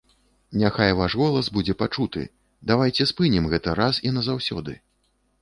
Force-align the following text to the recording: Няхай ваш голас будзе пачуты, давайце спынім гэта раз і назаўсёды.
Няхай 0.61 0.93
ваш 0.99 1.15
голас 1.21 1.49
будзе 1.57 1.75
пачуты, 1.81 2.23
давайце 2.73 3.07
спынім 3.13 3.45
гэта 3.53 3.77
раз 3.83 4.03
і 4.07 4.17
назаўсёды. 4.19 4.73